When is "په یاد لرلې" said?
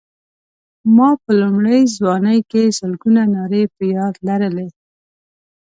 3.75-4.67